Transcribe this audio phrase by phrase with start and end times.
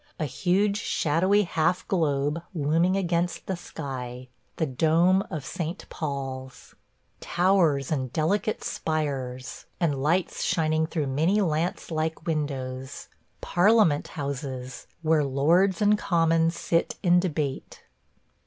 [0.19, 5.85] A huge, shadowy half globe looming against the sky– the dome of St.
[5.89, 6.73] Paul's....
[7.19, 13.09] towers and delicate spires, and lights shining through many lance like windows–
[13.41, 17.83] Parliament Houses, where lords and commons sit in debate.